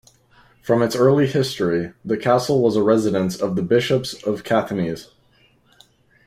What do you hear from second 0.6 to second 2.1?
From its early history,